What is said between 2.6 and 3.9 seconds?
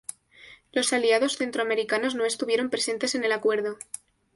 presentes en el acuerdo.